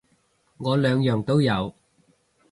[0.57, 1.75] 我兩樣都有